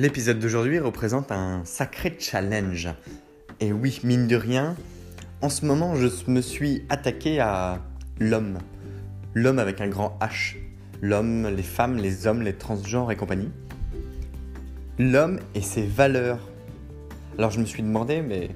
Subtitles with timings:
[0.00, 2.88] L'épisode d'aujourd'hui représente un sacré challenge.
[3.60, 4.74] Et oui, mine de rien,
[5.42, 7.82] en ce moment, je me suis attaqué à
[8.18, 8.60] l'homme.
[9.34, 10.56] L'homme avec un grand H.
[11.02, 13.50] L'homme, les femmes, les hommes, les transgenres et compagnie.
[14.98, 16.38] L'homme et ses valeurs.
[17.36, 18.48] Alors je me suis demandé, mais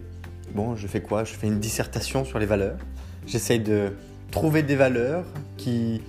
[0.55, 1.25] bon, je fais quoi?
[1.25, 2.79] Je fais une dissertation sur les valeurs.
[3.27, 3.93] J'essaye de
[4.31, 5.27] trouver des valeurs
[5.59, 6.01] qui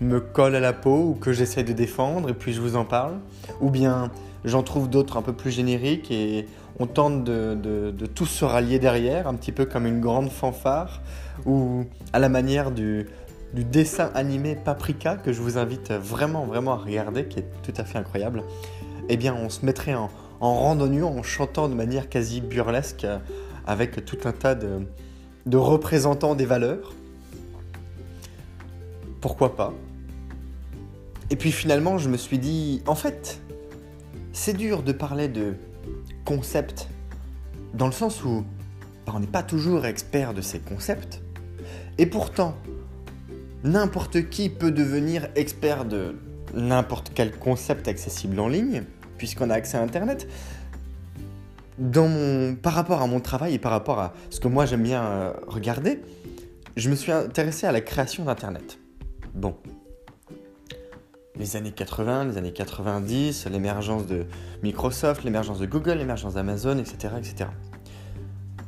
[0.00, 2.84] me collent à la peau ou que j'essaye de défendre et puis je vous en
[2.84, 3.20] parle.
[3.60, 4.10] Ou bien
[4.44, 6.46] J'en trouve d'autres un peu plus génériques et
[6.78, 11.02] on tente de, tous se rallier derrière, un petit peu comme une grande fanfare,
[11.44, 13.06] ou à la manière du,
[13.52, 17.84] dessin animé Paprika que je vous invite vraiment vraiment à regarder, qui est tout à
[17.84, 18.42] fait incroyable.
[19.08, 20.08] Eh bien, on se mettrait en,
[20.40, 23.06] en randonnée, en chantant de manière quasi burlesque,
[23.66, 24.86] avec tout un tas de,
[25.46, 26.94] de représentants des valeurs.
[29.20, 29.74] Pourquoi pas?
[31.28, 33.40] Et puis finalement, je me suis dit, en fait,
[34.32, 35.54] c'est dur de parler de
[36.24, 36.88] concepts
[37.74, 38.44] dans le sens où
[39.06, 41.20] bah, on n'est pas toujours expert de ces concepts.
[41.98, 42.56] Et pourtant,
[43.64, 46.16] n'importe qui peut devenir expert de
[46.54, 48.84] n'importe quel concept accessible en ligne,
[49.18, 50.28] puisqu'on a accès à Internet.
[51.78, 55.02] Dans par rapport à mon travail et par rapport à ce que moi j'aime bien
[55.02, 56.02] euh, regarder,
[56.76, 58.78] je me suis intéressé à la création d'Internet.
[59.34, 59.56] Bon,
[61.40, 64.26] les années 80, les années 90, l'émergence de
[64.62, 67.50] Microsoft, l'émergence de Google, l'émergence d'Amazon, etc., etc.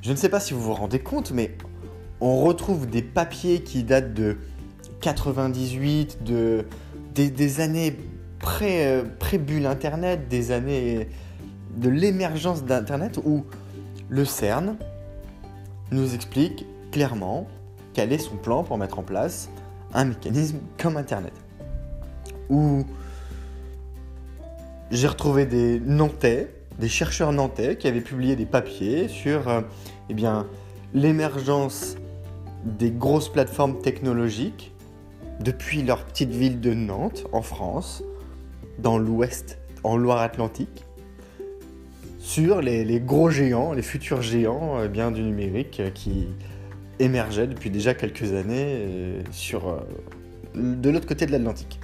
[0.00, 1.56] Je ne sais pas si vous vous rendez compte, mais
[2.20, 4.38] on retrouve des papiers qui datent de
[5.02, 6.64] 98, de,
[7.14, 7.96] des, années
[8.38, 11.08] pré, pré-bulle Internet, des années
[11.76, 13.44] de l'émergence d'Internet, où
[14.08, 14.76] le CERN
[15.90, 17.46] nous explique clairement
[17.92, 19.50] quel est son plan pour mettre en place
[19.92, 21.34] un mécanisme comme Internet
[22.48, 22.84] où
[24.90, 26.48] j'ai retrouvé des Nantais,
[26.78, 29.60] des chercheurs nantais qui avaient publié des papiers sur euh,
[30.10, 30.14] eh
[30.94, 31.96] l'émergence
[32.64, 34.72] des grosses plateformes technologiques
[35.40, 38.04] depuis leur petite ville de Nantes, en France,
[38.78, 40.84] dans l'ouest, en Loire-Atlantique,
[42.18, 46.28] sur les, gros géants, les futurs géants eh bien, du numérique euh, qui
[47.00, 49.82] émergeaient depuis déjà quelques années euh, sur,
[50.54, 51.80] de l'autre côté de l'Atlantique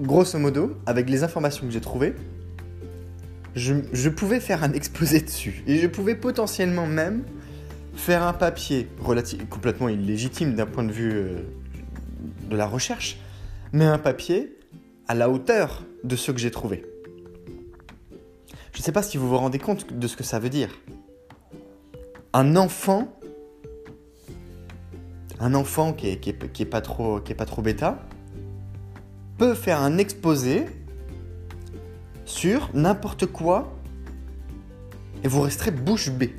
[0.00, 2.14] grosso modo, avec les informations que j'ai trouvées,
[3.54, 5.62] je, pouvais faire un exposé dessus.
[5.66, 7.24] Et je pouvais potentiellement même
[7.94, 8.88] faire un papier
[9.50, 11.38] complètement illégitime d'un point de vue euh,
[12.50, 13.18] de la recherche,
[13.72, 14.58] mais un papier
[15.06, 16.84] à la hauteur de ce que j'ai trouvé.
[18.72, 20.70] Je ne sais pas si vous vous rendez compte de ce que ça veut dire.
[22.32, 23.16] Un enfant,
[25.38, 28.04] un enfant qui est, pas trop bêta,
[29.38, 30.66] peut faire un exposé
[32.24, 33.74] sur n'importe quoi
[35.22, 36.34] et vous resterez bouche bée.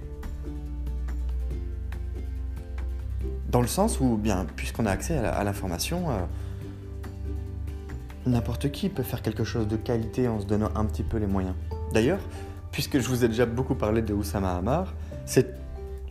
[3.49, 6.19] Dans le sens où, bien, puisqu'on a accès à l'information, euh,
[8.25, 11.27] n'importe qui peut faire quelque chose de qualité en se donnant un petit peu les
[11.27, 11.55] moyens.
[11.93, 12.19] D'ailleurs,
[12.71, 14.93] puisque je vous ai déjà beaucoup parlé de Oussama Hamar,
[15.25, 15.55] c'est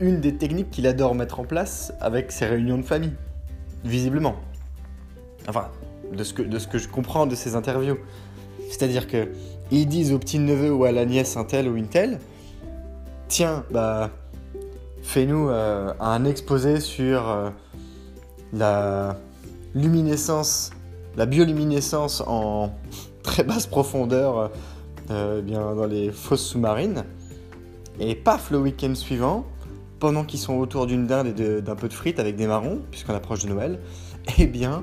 [0.01, 3.15] une des techniques qu'il adore mettre en place avec ses réunions de famille,
[3.85, 4.37] visiblement.
[5.49, 5.69] Enfin,
[6.14, 7.99] de ce que, je comprends de ces interviews.
[8.70, 9.28] C'est-à-dire que
[9.70, 12.19] ils disent au petit neveu ou à la nièce un tel ou une telle,
[13.28, 14.11] tiens, bah,
[15.02, 17.50] fais-nous euh, un exposé sur euh,
[18.52, 19.16] la
[19.75, 20.70] luminescence
[21.16, 22.72] la bioluminescence en
[23.22, 24.50] très basse profondeur
[25.11, 27.05] euh, bien, dans les fosses sous-marines.
[28.00, 29.46] Et paf, le week-end suivant,
[30.00, 33.14] pendant qu'ils sont autour d'une dinde et d'un peu de frites avec des marrons, puisqu'on
[33.14, 33.78] approche de Noël,
[34.38, 34.82] eh bien,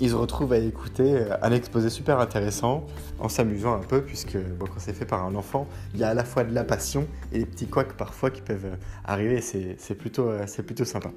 [0.00, 2.86] ils se retrouvent à écouter euh, un exposé super intéressant
[3.18, 6.14] en s'amusant un peu, puisque quand c'est fait par un enfant, il y a à
[6.14, 9.94] la fois de la passion et des petits couacs parfois qui peuvent euh, arriver, c'est
[9.94, 11.10] plutôt, euh, plutôt sympa.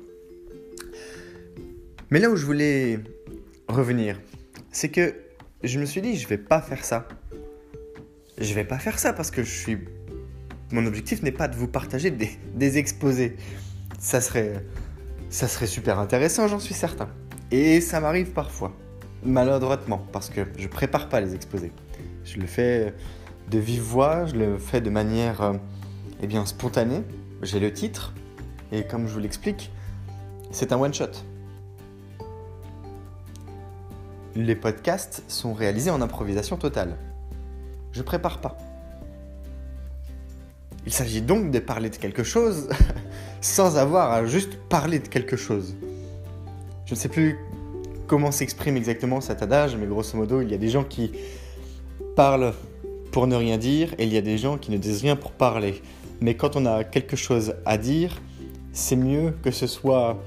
[2.12, 3.00] Mais là où je voulais
[3.68, 4.19] revenir,
[4.72, 5.16] c'est que
[5.63, 7.07] je me suis dit, je vais pas faire ça.
[8.38, 9.80] Je vais pas faire ça parce que je suis.
[10.71, 13.38] Mon objectif n'est pas de vous partager des, des exposés.
[13.98, 14.63] Ça serait,
[15.30, 17.10] ça serait super intéressant, j'en suis certain.
[17.51, 18.74] Et ça m'arrive parfois,
[19.24, 21.71] maladroitement, parce que je prépare pas les exposés.
[22.24, 22.94] Je le fais
[23.51, 25.53] de vive voix, je le fais de manière euh,
[26.21, 27.03] eh bien, spontanée.
[27.44, 28.13] J'ai le titre,
[28.71, 29.71] et comme je vous l'explique,
[30.51, 31.12] c'est un one-shot.
[34.36, 36.97] Les podcasts sont réalisés en improvisation totale.
[37.92, 38.57] Je prépare pas.
[40.86, 42.69] Il s'agit donc de parler de quelque chose
[43.42, 45.75] sans avoir à juste parler de quelque chose.
[46.85, 47.39] Je ne sais plus
[48.05, 51.11] comment s'exprime exactement cet adage, mais grosso modo, il y a des gens qui
[52.15, 52.53] parlent
[53.11, 55.31] pour ne rien dire et il y a des gens qui ne disent rien pour
[55.31, 55.81] parler.
[56.21, 58.21] Mais quand on a quelque chose à dire,
[58.71, 60.21] c'est mieux que ce soit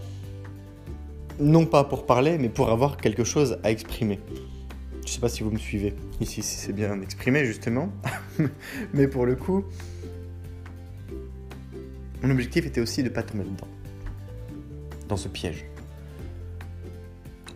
[1.39, 4.19] non pas pour parler, mais pour avoir quelque chose à exprimer.
[5.03, 7.93] Je ne sais pas si vous me suivez ici, si c'est bien exprimé justement,
[8.93, 9.65] mais pour le coup,
[12.21, 13.69] mon objectif était aussi de pas tomber dedans,
[15.09, 15.65] dans ce piège.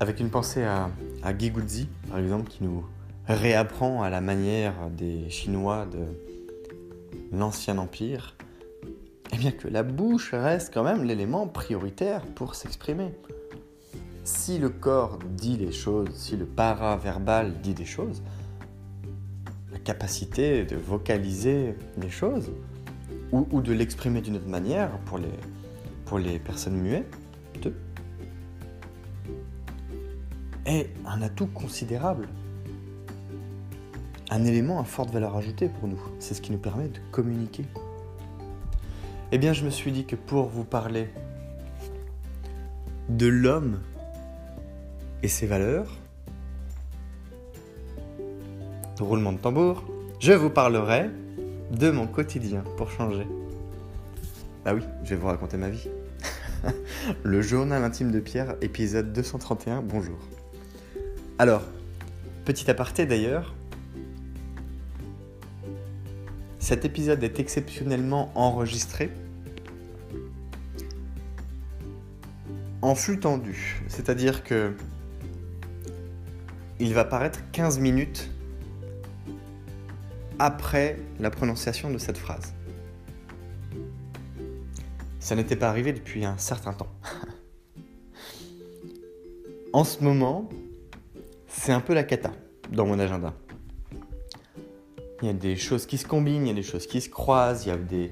[0.02, 0.90] Avec une pensée à,
[1.22, 2.84] à par exemple, qui nous
[3.28, 6.00] réapprend à la manière des Chinois de
[7.30, 8.34] l'ancien empire,
[9.32, 13.14] eh bien que la bouche reste quand même l'élément prioritaire pour s'exprimer.
[14.24, 18.24] Si le corps dit les choses, si le paraverbal dit des choses,
[19.70, 22.50] la capacité de vocaliser les choses
[23.30, 25.38] ou, ou de l'exprimer d'une autre manière pour les,
[26.06, 27.21] pour les personnes muettes,
[30.66, 32.28] est un atout considérable.
[34.30, 36.00] Un élément à forte valeur ajoutée pour nous.
[36.18, 37.64] C'est ce qui nous permet de communiquer.
[39.30, 41.08] Eh bien, je me suis dit que pour vous parler
[43.08, 43.80] de l'homme
[45.22, 45.90] et ses valeurs,
[49.00, 49.84] roulement de tambour,
[50.20, 51.10] je vous parlerai
[51.70, 53.26] de mon quotidien pour changer.
[54.64, 55.88] Bah oui, je vais vous raconter ma vie.
[57.24, 60.18] Le journal intime de Pierre, épisode 231, bonjour.
[61.38, 61.62] Alors,
[62.44, 63.54] petit aparté d'ailleurs,
[66.58, 69.10] cet épisode est exceptionnellement enregistré
[72.82, 74.74] en flux tendu, c'est-à-dire que
[76.80, 78.28] il va paraître 15 minutes
[80.38, 82.52] après la prononciation de cette phrase.
[85.20, 86.92] Ça n'était pas arrivé depuis un certain temps.
[89.72, 90.48] en ce moment,
[91.52, 92.32] c'est un peu la cata
[92.72, 93.34] dans mon agenda.
[95.20, 97.08] Il y a des choses qui se combinent, il y a des choses qui se
[97.08, 98.10] croisent, il y a des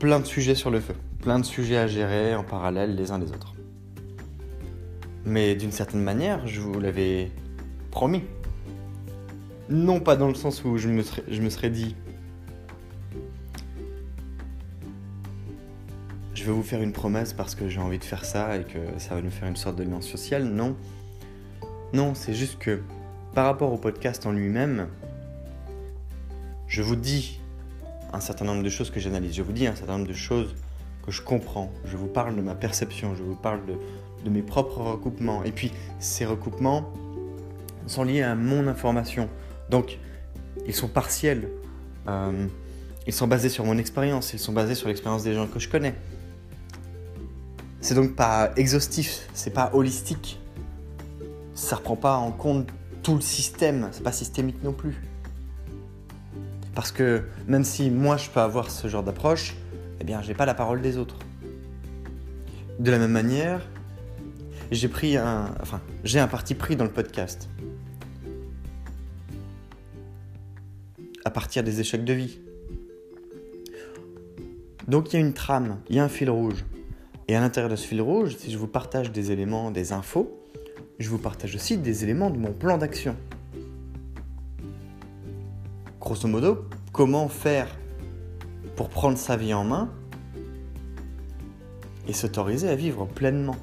[0.00, 3.18] plein de sujets sur le feu, plein de sujets à gérer en parallèle les uns
[3.18, 3.54] des autres.
[5.24, 7.30] Mais d'une certaine manière, je vous l'avais
[7.90, 8.24] promis.
[9.68, 11.94] Non pas dans le sens où je me serais, je me serais dit
[16.34, 18.78] je vais vous faire une promesse parce que j'ai envie de faire ça et que
[18.98, 20.44] ça va nous faire une sorte de lien social.
[20.44, 20.74] Non,
[21.92, 22.82] non, c'est juste que
[23.34, 24.88] par rapport au podcast en lui-même,
[26.68, 27.40] je vous dis
[28.12, 30.54] un certain nombre de choses que j'analyse, je vous dis un certain nombre de choses
[31.04, 34.80] que je comprends, je vous parle de ma perception, je vous parle de, mes propres
[34.80, 35.42] recoupements.
[35.44, 36.92] Et puis ces recoupements
[37.86, 39.28] sont liés à mon information.
[39.68, 39.98] Donc
[40.66, 41.48] ils sont partiels,
[42.06, 42.46] euh,
[43.06, 45.68] ils sont basés sur mon expérience, ils sont basés sur l'expérience des gens que je
[45.68, 45.94] connais.
[47.80, 50.39] C'est donc pas exhaustif, c'est pas holistique
[51.60, 52.66] ça reprend pas en compte
[53.02, 55.00] tout le système, c'est pas systémique non plus.
[56.74, 59.56] Parce que même si moi je peux avoir ce genre d'approche,
[60.00, 61.18] eh bien j'ai pas la parole des autres.
[62.78, 63.68] De la même manière,
[64.70, 67.50] j'ai pris un, enfin j'ai un parti pris dans le podcast.
[71.26, 72.40] À partir des échecs de vie.
[74.88, 76.64] Donc il y a une trame, il y a un fil rouge.
[77.28, 80.39] Et à l'intérieur de ce fil rouge, si je vous partage des éléments, des infos,
[81.00, 83.16] je vous partage aussi des éléments de mon plan d'action.
[85.98, 87.68] Grosso modo, comment faire
[88.76, 89.90] pour prendre sa vie en main
[92.06, 93.56] et s'autoriser à vivre pleinement.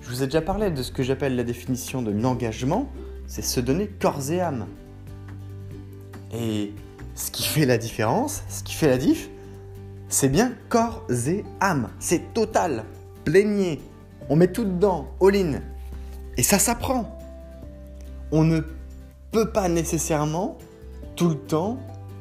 [0.00, 2.90] Je vous ai déjà parlé de ce que j'appelle la définition de l'engagement,
[3.26, 4.66] c'est se donner corps et âme.
[6.32, 6.72] Et
[7.14, 9.28] ce qui fait la différence, ce qui fait la diff,
[10.08, 11.90] c'est bien corps et âme.
[11.98, 12.84] C'est total,
[13.24, 13.80] pleignez.
[14.30, 15.60] On met tout dedans, all-in.
[16.36, 17.18] Et ça s'apprend.
[18.32, 18.60] On ne
[19.30, 20.58] peut pas nécessairement
[21.16, 21.78] tout le temps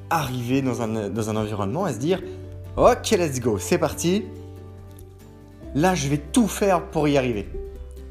[0.09, 2.21] arriver dans un, dans un environnement et se dire
[2.77, 4.25] Ok, let's go, c'est parti.
[5.75, 7.47] Là, je vais tout faire pour y arriver.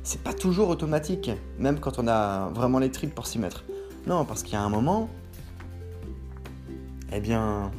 [0.02, 3.64] C'est pas toujours automatique, même quand on a vraiment les tripes pour s'y mettre.
[4.06, 5.08] Non, parce qu'il y a un moment,
[7.12, 7.70] eh bien,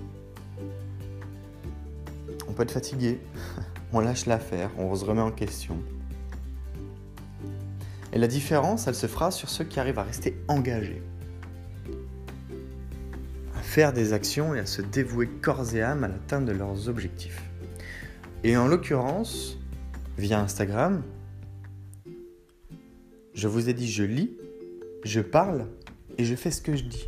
[2.48, 3.20] on peut être fatigué,
[3.94, 5.78] on lâche l'affaire, on se remet en question.
[8.14, 11.04] Et la différence, elle se fera sur ceux qui arrivent à rester engagés,
[13.56, 16.90] à faire des actions et à se dévouer corps et âme à l'atteinte de leurs
[16.90, 17.44] objectifs.
[18.44, 19.58] Et en l'occurrence,
[20.18, 21.04] via Instagram,
[23.34, 24.38] je vous ai dit je lis,
[25.04, 25.68] je parle
[26.18, 27.08] et je fais ce que je dis.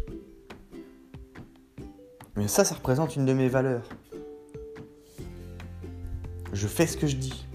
[2.35, 3.89] Mais ça, ça représente une de mes valeurs.
[6.53, 7.45] Je fais ce que je dis.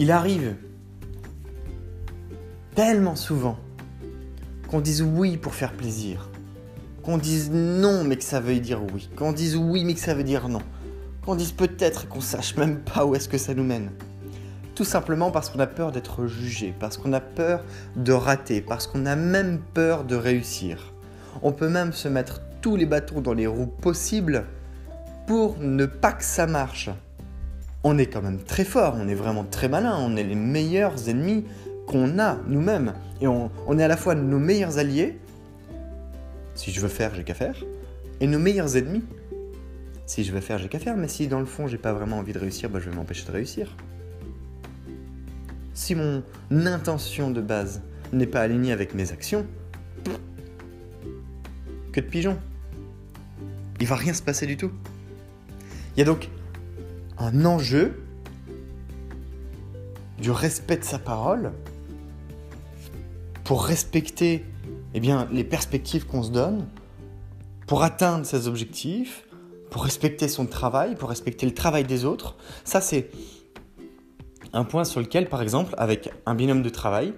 [0.00, 0.54] Il arrive
[2.76, 3.58] tellement souvent
[4.68, 6.30] qu'on dise oui pour faire plaisir,
[7.02, 10.14] qu'on dise non mais que ça veuille dire oui, qu'on dise oui mais que ça
[10.14, 10.62] veut dire non,
[11.26, 13.90] qu'on dise peut-être et qu'on sache même pas où est-ce que ça nous mène.
[14.76, 17.64] Tout simplement parce qu'on a peur d'être jugé, parce qu'on a peur
[17.96, 20.94] de rater, parce qu'on a même peur de réussir.
[21.42, 24.44] On peut même se mettre tous les bâtons dans les roues possibles
[25.26, 26.88] pour ne pas que ça marche
[27.88, 31.08] on est quand même très fort, on est vraiment très malin, on est les meilleurs
[31.08, 31.46] ennemis
[31.86, 32.92] qu'on a nous-mêmes.
[33.22, 35.18] Et on, est à la fois nos meilleurs alliés,
[36.54, 37.56] si je veux faire, j'ai qu'à faire,
[38.20, 39.04] et nos meilleurs ennemis.
[40.04, 42.18] Si je veux faire, j'ai qu'à faire, mais si dans le fond, j'ai pas vraiment
[42.18, 43.74] envie de réussir, bah, je vais m'empêcher de réussir.
[45.72, 47.80] Si mon intention de base
[48.12, 49.46] n'est pas alignée avec mes actions,
[51.92, 52.38] que de pigeons.
[53.80, 54.72] Il va rien se passer du tout.
[55.96, 56.28] Il y a donc
[57.18, 58.00] un enjeu
[60.18, 61.52] du respect de sa parole
[63.44, 64.44] pour respecter
[64.94, 66.66] eh bien, les perspectives qu'on se donne,
[67.66, 69.24] pour atteindre ses objectifs,
[69.70, 72.36] pour respecter son travail, pour respecter le travail des autres.
[72.64, 73.10] Ça, c'est
[74.52, 77.12] un point sur lequel, par exemple, avec un binôme de travail,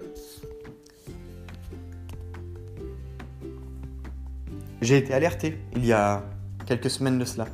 [4.81, 6.23] j'ai été alerté il y a
[6.65, 7.47] quelques semaines de cela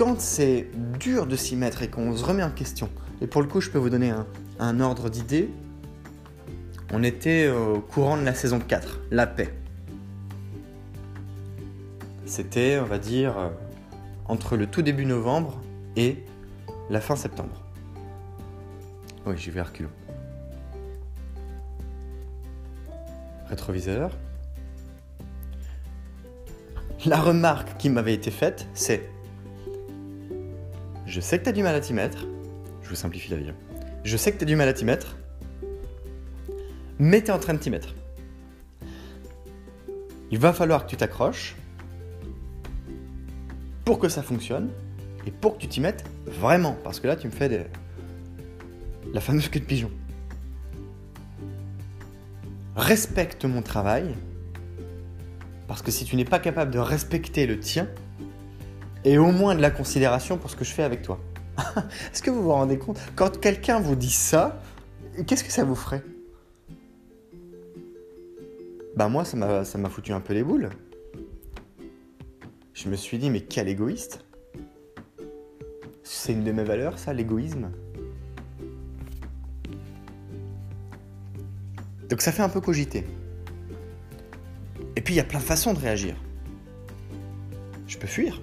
[0.00, 0.66] quand c'est
[0.98, 2.88] dur de s'y mettre et qu'on se remet en question,
[3.20, 4.14] et pour le coup, je peux vous donner
[4.58, 5.50] un, ordre d'idée,
[6.90, 9.52] on était au courant de la saison 4, la paix.
[12.24, 13.50] C'était, on va dire,
[14.24, 15.60] entre le tout début novembre
[15.96, 16.24] et
[16.88, 17.62] la fin septembre.
[19.26, 19.90] Oui, j'y vais reculons.
[23.50, 24.16] Rétroviseur.
[27.04, 29.06] La remarque qui m'avait été faite, c'est
[31.10, 32.24] je sais que tu as du mal à t'y mettre.
[32.84, 33.48] Je vous simplifie la vie.
[33.48, 33.56] Hein.
[34.04, 35.16] Je sais que tu as du mal à t'y mettre.
[37.00, 37.96] Mais tu es en train de t'y mettre.
[40.30, 41.56] Il va falloir que tu t'accroches
[43.84, 44.70] pour que ça fonctionne
[45.26, 46.76] et pour que tu t'y mettes vraiment.
[46.84, 47.68] Parce que là, tu me fais
[49.12, 49.90] la fameuse queue de pigeon.
[52.76, 54.14] Respecte mon travail.
[55.66, 57.88] Parce que si tu n'es pas capable de respecter le tien,
[59.04, 61.18] et au moins de la considération pour ce que je fais avec toi.
[62.12, 64.60] Est-ce que vous vous rendez compte Quand quelqu'un vous dit ça,
[65.26, 66.02] qu'est-ce que ça vous ferait?
[68.96, 70.68] Bah moi, ça m'a, ça m'a foutu un peu les boules.
[72.74, 74.24] Je me suis dit, mais quel égoïste
[76.02, 77.70] C'est une de mes valeurs, ça, l'égoïsme
[82.08, 83.06] Donc ça fait un peu cogiter.
[84.96, 86.16] Et puis il y a plein de façons de réagir.
[87.86, 88.40] Je peux fuir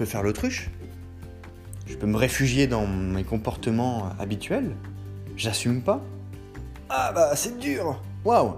[0.00, 0.70] peux faire l'autruche.
[1.86, 4.74] Je peux me réfugier dans mes comportements habituels.
[5.36, 6.00] J'assume pas.
[6.88, 8.00] Ah bah c'est dur.
[8.24, 8.54] Waouh.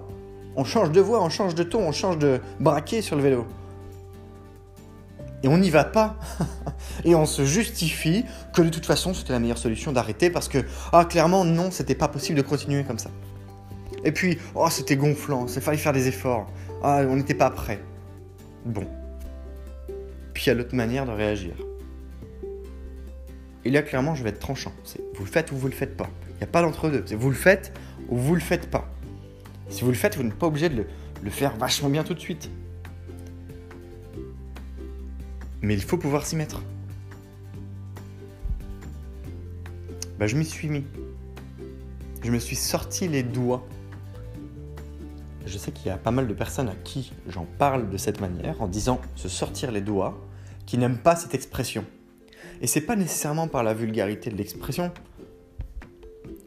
[0.54, 3.44] On change de voix, on change de ton, on change de braquet sur le vélo.
[5.42, 6.14] Et on n'y va pas.
[7.04, 10.58] et on se justifie que de toute façon c'était la meilleure solution d'arrêter parce que,
[10.92, 13.10] ah clairement non, c'était pas possible de continuer comme ça.
[14.04, 16.46] Et puis, oh c'était gonflant, il fallait faire des efforts.
[16.84, 17.82] Ah, on n'était pas prêt.
[18.64, 18.86] Bon,
[20.44, 21.54] il y a l'autre manière de réagir.
[23.64, 24.72] Et là, clairement, je vais être tranchant.
[24.84, 26.10] C'est vous le faites ou vous le faites pas.
[26.30, 27.04] Il n'y a pas d'entre-deux.
[27.06, 27.72] C'est vous le faites
[28.08, 28.88] ou vous le faites pas.
[29.68, 30.84] Si vous le faites, vous n'êtes pas obligé de
[31.22, 32.50] le, faire vachement bien tout de suite.
[35.60, 36.60] Mais il faut pouvoir s'y mettre.
[40.18, 40.84] bah, je m'y suis mis.
[42.22, 43.66] Je me suis sorti les doigts.
[45.46, 48.20] Je sais qu'il y a pas mal de personnes à qui j'en parle de cette
[48.20, 50.16] manière, en disant se sortir les doigts,
[50.72, 51.84] qui n'aiment pas cette expression.
[52.62, 54.90] Et c'est pas nécessairement par la vulgarité de l'expression,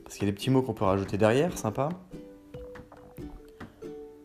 [0.04, 1.90] parce qu'il y a des petits mots qu'on peut rajouter derrière, sympa.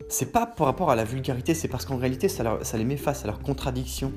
[0.09, 2.97] C'est pas par rapport à la vulgarité, c'est parce qu'en réalité ça, ça les met
[2.97, 4.11] face à leurs contradictions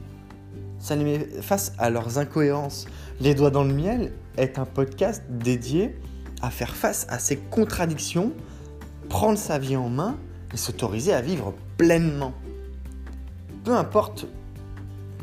[0.78, 2.86] ça les met face à leurs incohérences.
[3.20, 5.94] Les Doigts dans le Miel est un podcast dédié
[6.40, 8.32] à faire face à ces contradictions,
[9.10, 10.16] prendre sa vie en main
[10.54, 12.32] et s'autoriser à vivre pleinement.
[13.64, 14.26] Peu importe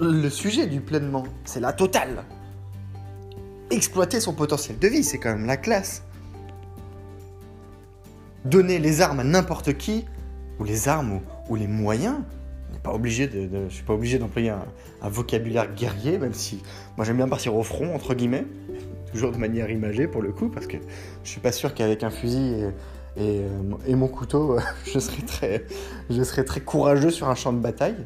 [0.01, 2.23] le sujet du pleinement, c'est la totale.
[3.69, 6.03] Exploiter son potentiel de vie, c'est quand même la classe.
[8.43, 10.05] Donner les armes à n'importe qui,
[10.59, 12.17] ou les armes ou les moyens,
[12.71, 16.63] je suis pas obligé d'employer un, vocabulaire guerrier, même si
[16.97, 18.45] moi j'aime bien partir au front entre guillemets,
[19.11, 20.77] toujours de manière imagée pour le coup, parce que
[21.23, 22.55] je suis pas sûr qu'avec un fusil
[23.17, 23.41] et,
[23.85, 24.57] et, mon couteau,
[24.91, 27.97] je serais très courageux sur un champ de bataille.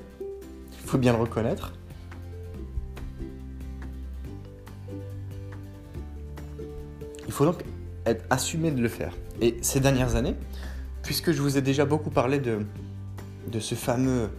[0.84, 1.74] Il faut bien le reconnaître.
[7.36, 7.64] Faut donc
[8.06, 9.14] être assumé de le faire.
[9.42, 10.36] Et ces dernières années,
[11.04, 12.60] puisque je vous ai déjà beaucoup parlé de,
[13.52, 14.30] de ce fameux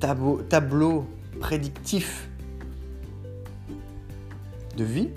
[0.00, 1.06] tableau,
[1.40, 2.28] prédictif
[4.76, 5.08] de vie.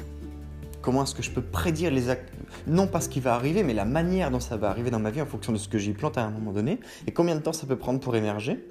[0.82, 2.32] Comment est-ce que je peux prédire les actes
[2.68, 5.10] Non pas ce qui va arriver, mais la manière dont ça va arriver dans ma
[5.10, 6.80] vie en fonction de ce que j'y plante à un moment donné.
[7.08, 8.64] Et combien de temps ça peut prendre pour émerger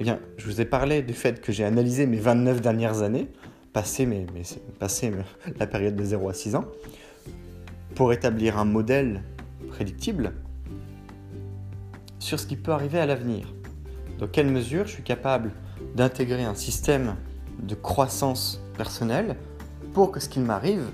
[0.00, 3.28] Eh bien, je vous ai parlé du fait que j'ai analysé mes 29 dernières années,
[3.72, 4.06] passé,
[4.78, 5.12] passé
[5.58, 6.64] la période de 0 à 6 ans,
[7.94, 9.22] pour établir un modèle
[9.68, 10.32] prédictible
[12.18, 13.52] sur ce qui peut arriver à l'avenir.
[14.18, 15.52] Dans quelle mesure je suis capable
[15.94, 17.16] d'intégrer un système
[17.62, 19.36] de croissance personnelle
[19.92, 20.84] pour que ce qui m'arrive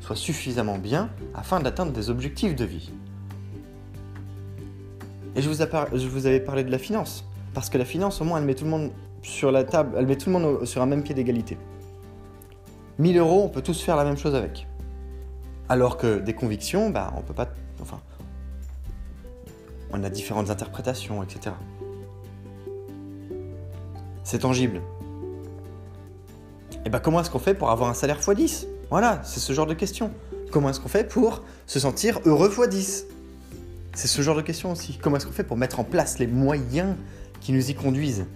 [0.00, 2.92] soit suffisamment bien afin d'atteindre des objectifs de vie?
[5.36, 8.24] Et je vous, je vous avais parlé de la finance, parce que la finance, au
[8.24, 8.90] moins, elle met tout le monde
[9.22, 11.58] sur la table, elle met tout le monde sur un même pied d'égalité.
[12.98, 14.68] 1000 euros, on peut tous faire la même chose avec.
[15.68, 17.48] Alors que des convictions, bah, on peut pas.
[17.80, 18.00] Enfin.
[19.90, 21.54] On a différentes interprétations, etc.
[24.24, 24.80] C'est tangible.
[26.84, 29.66] Et bien comment est-ce qu'on fait pour avoir un salaire x10 Voilà, c'est ce genre
[29.66, 30.10] de question.
[30.50, 33.04] Comment est-ce qu'on fait pour se sentir heureux x10
[33.94, 34.98] C'est ce genre de question aussi.
[35.00, 36.96] Comment est-ce qu'on fait pour mettre en place les moyens
[37.40, 38.26] qui nous y conduisent?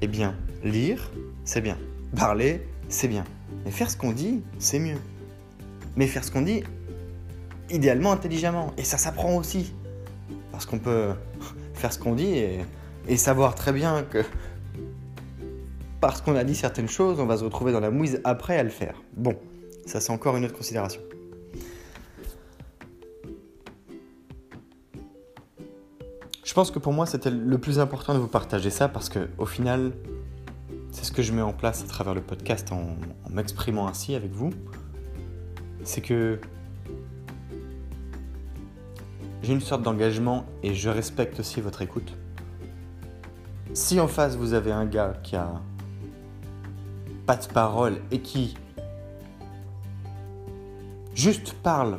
[0.00, 1.10] Eh bien, lire,
[1.44, 1.78] c'est bien.
[2.16, 3.24] Parler, c'est bien.
[3.64, 4.98] Mais faire ce qu'on dit, c'est mieux.
[5.96, 6.62] Mais faire ce qu'on dit,
[7.70, 8.72] idéalement intelligemment.
[8.76, 9.72] Et ça s'apprend aussi.
[10.52, 11.10] Parce qu'on peut
[11.74, 12.34] faire ce qu'on dit
[13.06, 14.24] et savoir très bien que
[16.00, 18.62] parce qu'on a dit certaines choses, on va se retrouver dans la mouise après à
[18.62, 19.02] le faire.
[19.16, 19.34] Bon,
[19.86, 21.00] ça c'est encore une autre considération.
[26.44, 29.30] Je pense que pour moi c'était le plus important de vous partager ça parce que
[29.38, 29.92] au final,
[31.04, 32.96] ce que je mets en place à travers le podcast en,
[33.30, 34.50] m'exprimant ainsi avec vous.
[35.84, 36.40] C'est que
[39.42, 42.16] j'ai une sorte d'engagement et je respecte aussi votre écoute.
[43.74, 45.60] Si en face vous avez un gars qui a
[47.26, 48.56] pas de parole et qui
[51.14, 51.98] juste parle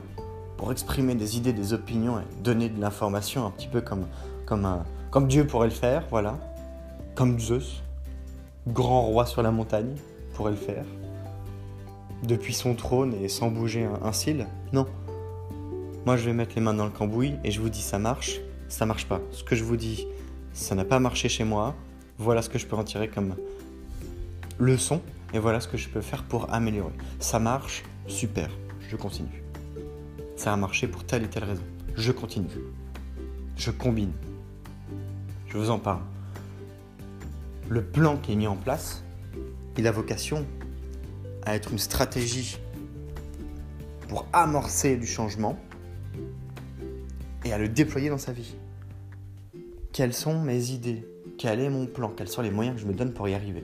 [0.57, 4.07] pour exprimer des idées, des opinions et donner de l'information un petit peu comme,
[4.47, 6.39] comme, comme Dieu pourrait le faire, voilà.
[7.13, 7.83] Comme Zeus,
[8.67, 9.95] grand roi sur la montagne,
[10.34, 10.86] pourrait le faire.
[12.23, 14.47] Depuis son trône et sans bouger un, un cil.
[14.73, 14.86] Non.
[16.06, 18.39] Moi je vais mettre les mains dans le cambouis et je vous dis ça marche,
[18.67, 19.21] ça marche pas.
[19.32, 20.08] Ce que je vous dis,
[20.54, 21.75] ça n'a pas marché chez moi,
[22.17, 23.36] voilà ce que je peux en tirer comme
[24.58, 25.01] leçon
[25.34, 26.93] et voilà ce que je peux faire pour améliorer.
[27.19, 28.49] Ça marche, super,
[28.88, 29.43] je continue.
[30.36, 31.63] Ça a marché pour telle et telle raison,
[31.95, 32.47] je continue.
[33.58, 34.12] Je combine.
[35.47, 36.01] Je vous en parle.
[37.69, 39.04] Le plan qui est mis en place,
[39.78, 40.45] il a vocation
[41.43, 42.58] à être une stratégie
[44.08, 45.58] pour amorcer du changement
[47.43, 48.56] et à le déployer dans sa vie
[49.95, 52.93] quelles sont mes idées, quel est mon plan, quels sont les moyens que je me
[52.93, 53.63] donne pour y arriver?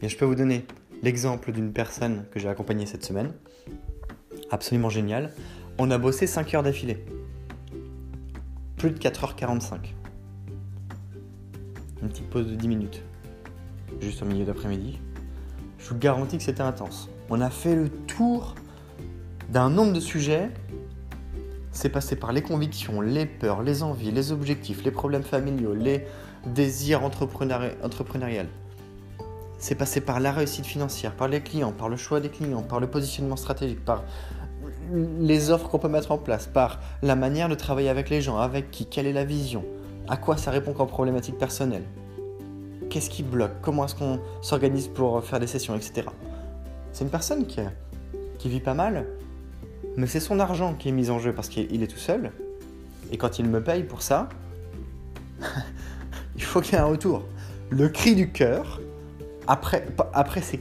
[0.00, 0.64] je peux vous donner
[1.02, 3.32] l'exemple d'une personne que j'ai accompagnée cette semaine,
[4.52, 5.32] absolument génial.
[5.76, 7.04] On a bossé 5 heures d'affilée,
[8.76, 9.78] plus de 4h45.
[12.02, 13.02] Une petite pause de 10 minutes,
[14.00, 14.98] juste au milieu d'après-midi.
[15.78, 17.08] Je vous garantis que c'était intense.
[17.30, 18.54] On a fait le tour
[19.50, 20.50] d'un nombre de sujets
[21.78, 26.06] c'est passé par les convictions, les peurs, les envies, les objectifs, les problèmes familiaux, les
[26.44, 28.48] désirs entrepreneuriaux.
[29.58, 32.80] c'est passé par la réussite financière, par les clients, par le choix des clients, par
[32.80, 34.02] le positionnement stratégique, par
[35.20, 38.38] les offres qu'on peut mettre en place, par la manière de travailler avec les gens,
[38.38, 39.64] avec qui, quelle est la vision,
[40.08, 41.84] à quoi ça répond comme problématique personnelle,
[42.88, 46.08] qu'est-ce qui bloque, comment est-ce qu'on s'organise pour faire des sessions, etc.
[46.92, 47.60] C'est une personne qui,
[48.38, 49.06] qui vit pas mal,
[49.96, 52.32] mais c'est son argent qui est mis en jeu parce qu'il est tout seul.
[53.10, 54.28] Et quand il me paye pour ça,
[56.36, 57.24] il faut qu'il y ait un retour.
[57.70, 58.80] Le cri du cœur,
[59.46, 60.60] après, après c'est.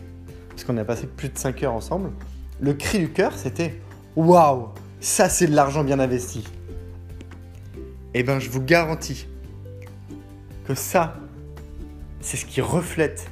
[0.50, 2.12] Parce qu'on a passé plus de 5 heures ensemble,
[2.60, 3.80] le cri du cœur, c'était
[4.16, 6.44] Waouh, ça c'est de l'argent bien investi.
[8.16, 9.28] Eh ben, je vous garantis
[10.66, 11.16] que ça,
[12.22, 13.30] c'est ce qui reflète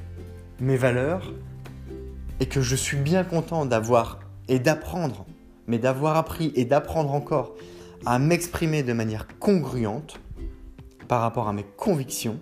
[0.59, 1.33] mes valeurs
[2.39, 5.25] et que je suis bien content d'avoir et d'apprendre,
[5.67, 7.55] mais d'avoir appris et d'apprendre encore
[8.05, 10.19] à m'exprimer de manière congruente
[11.07, 12.39] par rapport à mes convictions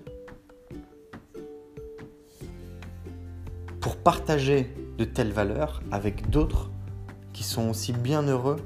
[3.79, 6.69] pour partager de telles valeurs avec d'autres
[7.33, 8.57] qui sont aussi bien heureux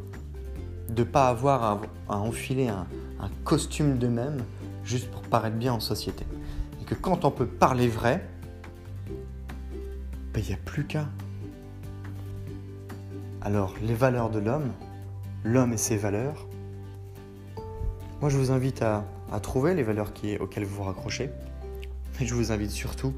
[0.89, 2.87] de ne pas avoir à, enfiler un,
[3.43, 4.43] costume d'eux-mêmes
[4.83, 6.25] juste pour paraître bien en société.
[6.87, 8.25] Que quand on peut parler vrai,
[10.33, 11.05] ben, il n'y a plus qu'à.
[13.41, 14.71] Alors, les valeurs de l'homme,
[15.43, 16.47] l'homme et ses valeurs,
[18.21, 19.05] moi je vous invite à,
[19.41, 21.29] trouver les valeurs auxquelles vous vous raccrochez.
[22.19, 23.13] Et je vous invite surtout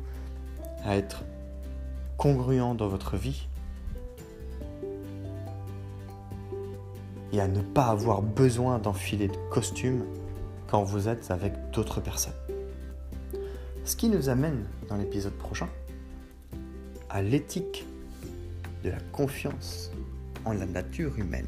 [0.83, 1.23] à être
[2.17, 3.47] congruent dans votre vie
[7.31, 10.03] et à ne pas avoir besoin d'enfiler de costume
[10.67, 12.48] quand vous êtes avec d'autres personnes.
[13.89, 15.67] Ce qui nous amène dans l'épisode prochain
[17.09, 17.87] à l'éthique
[18.83, 19.89] de la confiance
[20.45, 21.47] en la nature humaine.